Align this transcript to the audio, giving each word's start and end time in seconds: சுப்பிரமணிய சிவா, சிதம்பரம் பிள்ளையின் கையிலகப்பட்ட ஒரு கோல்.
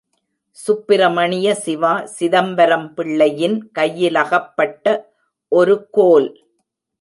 சுப்பிரமணிய 0.51 1.47
சிவா, 1.55 1.91
சிதம்பரம் 2.05 2.87
பிள்ளையின் 2.93 3.71
கையிலகப்பட்ட 3.79 4.85
ஒரு 5.51 5.87
கோல். 5.91 6.29